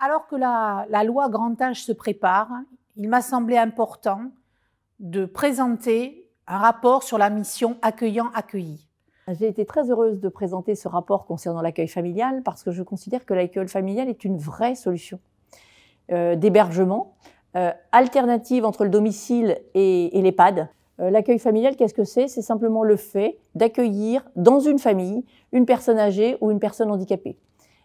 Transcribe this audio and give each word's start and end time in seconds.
Alors 0.00 0.28
que 0.28 0.36
la, 0.36 0.86
loi 1.04 1.28
grand 1.28 1.60
âge 1.60 1.82
se 1.82 1.90
prépare, 1.90 2.50
il 2.96 3.08
m'a 3.08 3.20
semblé 3.20 3.56
important 3.56 4.30
de 5.00 5.24
présenter 5.24 6.28
un 6.46 6.58
rapport 6.58 7.02
sur 7.02 7.18
la 7.18 7.30
mission 7.30 7.76
accueillant-accueilli. 7.82 8.86
J'ai 9.28 9.48
été 9.48 9.66
très 9.66 9.90
heureuse 9.90 10.20
de 10.20 10.28
présenter 10.28 10.76
ce 10.76 10.86
rapport 10.86 11.26
concernant 11.26 11.60
l'accueil 11.60 11.88
familial 11.88 12.42
parce 12.44 12.62
que 12.62 12.70
je 12.70 12.82
considère 12.82 13.26
que 13.26 13.34
l'accueil 13.34 13.68
familial 13.68 14.08
est 14.08 14.24
une 14.24 14.38
vraie 14.38 14.76
solution 14.76 15.18
euh, 16.12 16.36
d'hébergement, 16.36 17.16
euh, 17.56 17.72
alternative 17.92 18.64
entre 18.64 18.84
le 18.84 18.90
domicile 18.90 19.58
et, 19.74 20.16
et 20.16 20.22
l'EHPAD. 20.22 20.68
Euh, 21.00 21.10
l'accueil 21.10 21.38
familial, 21.40 21.76
qu'est-ce 21.76 21.92
que 21.92 22.04
c'est? 22.04 22.28
C'est 22.28 22.42
simplement 22.42 22.84
le 22.84 22.96
fait 22.96 23.38
d'accueillir 23.54 24.24
dans 24.36 24.60
une 24.60 24.78
famille 24.78 25.24
une 25.52 25.66
personne 25.66 25.98
âgée 25.98 26.38
ou 26.40 26.50
une 26.50 26.60
personne 26.60 26.90
handicapée. 26.90 27.36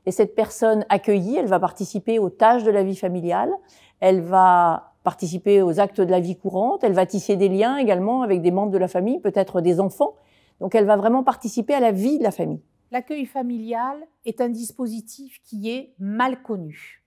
Et 0.05 0.11
cette 0.11 0.35
personne 0.35 0.85
accueillie, 0.89 1.37
elle 1.37 1.47
va 1.47 1.59
participer 1.59 2.19
aux 2.19 2.29
tâches 2.29 2.63
de 2.63 2.71
la 2.71 2.83
vie 2.83 2.95
familiale, 2.95 3.53
elle 3.99 4.21
va 4.21 4.93
participer 5.03 5.61
aux 5.61 5.79
actes 5.79 6.01
de 6.01 6.11
la 6.11 6.19
vie 6.19 6.37
courante, 6.37 6.83
elle 6.83 6.93
va 6.93 7.05
tisser 7.05 7.35
des 7.35 7.49
liens 7.49 7.77
également 7.77 8.21
avec 8.21 8.41
des 8.41 8.51
membres 8.51 8.71
de 8.71 8.77
la 8.77 8.87
famille, 8.87 9.19
peut-être 9.19 9.61
des 9.61 9.79
enfants, 9.79 10.15
donc 10.59 10.75
elle 10.75 10.85
va 10.85 10.97
vraiment 10.97 11.23
participer 11.23 11.73
à 11.73 11.79
la 11.79 11.91
vie 11.91 12.17
de 12.17 12.23
la 12.23 12.31
famille. 12.31 12.61
L'accueil 12.91 13.25
familial 13.25 13.97
est 14.25 14.39
un 14.39 14.49
dispositif 14.49 15.41
qui 15.43 15.71
est 15.71 15.93
mal 15.99 16.41
connu. 16.41 17.03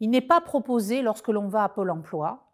Il 0.00 0.10
n'est 0.10 0.22
pas 0.22 0.40
proposé 0.40 1.02
lorsque 1.02 1.28
l'on 1.28 1.48
va 1.48 1.64
à 1.64 1.68
Pôle 1.68 1.90
emploi 1.90 2.46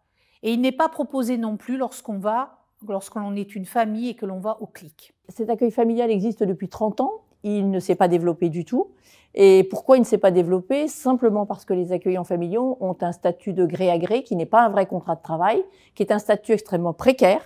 et 0.43 0.51
il 0.51 0.61
n'est 0.61 0.73
pas 0.73 0.89
proposé 0.89 1.37
non 1.37 1.55
plus 1.55 1.77
lorsqu'on 1.77 2.17
va 2.17 2.57
lorsque 2.87 3.15
l'on 3.15 3.35
est 3.35 3.55
une 3.55 3.65
famille 3.65 4.09
et 4.09 4.15
que 4.15 4.25
l'on 4.25 4.39
va 4.39 4.61
au 4.61 4.67
clic. 4.67 5.13
Cet 5.29 5.49
accueil 5.49 5.71
familial 5.71 6.11
existe 6.11 6.43
depuis 6.43 6.69
30 6.69 7.01
ans, 7.01 7.23
il 7.43 7.69
ne 7.69 7.79
s'est 7.79 7.95
pas 7.95 8.07
développé 8.07 8.49
du 8.49 8.65
tout. 8.65 8.91
Et 9.35 9.63
pourquoi 9.69 9.97
il 9.97 9.99
ne 9.99 10.05
s'est 10.05 10.17
pas 10.17 10.31
développé? 10.31 10.87
Simplement 10.87 11.45
parce 11.45 11.65
que 11.65 11.73
les 11.73 11.91
accueillants 11.91 12.23
familiaux 12.23 12.77
ont 12.79 12.97
un 13.01 13.11
statut 13.11 13.53
de 13.53 13.65
gré 13.65 13.89
à 13.91 13.97
gré 13.97 14.23
qui 14.23 14.35
n'est 14.35 14.45
pas 14.45 14.61
un 14.61 14.69
vrai 14.69 14.85
contrat 14.85 15.15
de 15.15 15.21
travail, 15.21 15.63
qui 15.95 16.03
est 16.03 16.11
un 16.11 16.19
statut 16.19 16.53
extrêmement 16.53 16.93
précaire, 16.93 17.41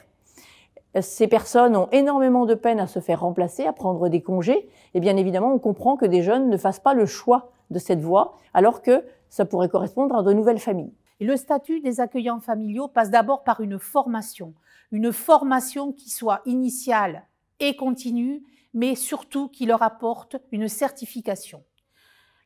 ces 0.99 1.27
personnes 1.27 1.77
ont 1.77 1.87
énormément 1.91 2.45
de 2.45 2.53
peine 2.53 2.79
à 2.79 2.87
se 2.87 2.99
faire 2.99 3.21
remplacer, 3.21 3.65
à 3.65 3.71
prendre 3.71 4.09
des 4.09 4.21
congés, 4.21 4.67
et 4.93 4.99
bien 4.99 5.15
évidemment, 5.15 5.53
on 5.53 5.59
comprend 5.59 5.95
que 5.95 6.05
des 6.05 6.21
jeunes 6.21 6.49
ne 6.49 6.57
fassent 6.57 6.81
pas 6.81 6.93
le 6.93 7.05
choix 7.05 7.51
de 7.69 7.79
cette 7.79 8.01
voie, 8.01 8.37
alors 8.53 8.81
que 8.81 9.05
ça 9.29 9.45
pourrait 9.45 9.69
correspondre 9.69 10.15
à 10.15 10.23
de 10.23 10.33
nouvelles 10.33 10.59
familles. 10.59 10.93
Et 11.21 11.25
le 11.25 11.37
statut 11.37 11.79
des 11.79 12.01
accueillants 12.01 12.41
familiaux 12.41 12.89
passe 12.89 13.09
d'abord 13.09 13.43
par 13.43 13.61
une 13.61 13.79
formation, 13.79 14.53
une 14.91 15.13
formation 15.13 15.93
qui 15.93 16.09
soit 16.09 16.41
initiale 16.45 17.23
et 17.61 17.75
continue, 17.75 18.43
mais 18.73 18.95
surtout 18.95 19.49
qui 19.49 19.65
leur 19.65 19.81
apporte 19.81 20.37
une 20.51 20.67
certification. 20.67 21.63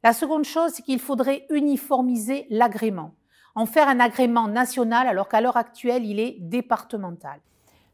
La 0.04 0.14
seconde 0.14 0.44
chose, 0.44 0.72
c'est 0.74 0.84
qu'il 0.84 1.00
faudrait 1.00 1.46
uniformiser 1.50 2.48
l'agrément, 2.50 3.12
en 3.56 3.66
faire 3.66 3.88
un 3.88 4.00
agrément 4.00 4.48
national 4.48 5.08
alors 5.08 5.28
qu'à 5.28 5.42
l'heure 5.42 5.58
actuelle, 5.58 6.06
il 6.06 6.20
est 6.20 6.38
départemental. 6.40 7.40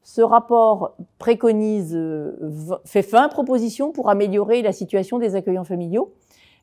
Ce 0.04 0.22
rapport 0.22 0.98
préconise, 1.20 1.96
euh, 1.96 2.36
fait 2.86 3.02
20 3.02 3.30
propositions 3.30 3.92
pour 3.92 4.10
améliorer 4.10 4.62
la 4.62 4.74
situation 4.74 5.20
des 5.20 5.36
accueillants 5.36 5.64
familiaux, 5.64 6.14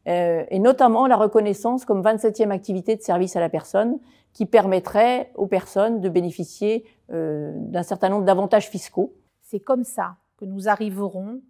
euh, 0.09 0.45
et 0.51 0.59
notamment 0.59 1.07
la 1.07 1.17
reconnaissance 1.17 1.85
comme 1.85 2.03
27e 2.03 2.51
activité 2.51 2.97
de 2.97 3.03
service 3.03 3.37
à 3.37 3.41
la 3.41 3.49
personne, 3.49 3.99
qui 4.33 4.45
permettrait 4.45 5.31
aux 5.37 5.47
personnes 5.47 6.01
de 6.01 6.09
bénéficier 6.09 6.85
euh, 7.13 7.53
d'un 7.57 7.83
certain 7.83 8.09
nombre 8.09 8.25
d'avantages 8.25 8.69
fiscaux. 8.69 9.15
C'est 9.43 9.61
comme 9.61 9.85
ça 9.85 10.17
que 10.37 10.45
nous 10.45 10.69
arriverons 10.69 11.41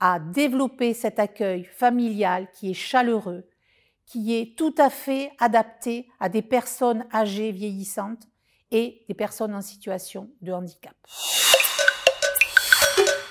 à 0.00 0.18
développer 0.18 0.94
cet 0.94 1.18
accueil 1.18 1.64
familial 1.64 2.48
qui 2.52 2.70
est 2.70 2.74
chaleureux, 2.74 3.46
qui 4.06 4.34
est 4.34 4.56
tout 4.56 4.74
à 4.78 4.90
fait 4.90 5.30
adapté 5.38 6.08
à 6.18 6.28
des 6.28 6.42
personnes 6.42 7.04
âgées 7.12 7.52
vieillissantes 7.52 8.26
et 8.70 9.04
des 9.08 9.14
personnes 9.14 9.54
en 9.54 9.60
situation 9.60 10.30
de 10.40 10.52
handicap. 10.52 10.96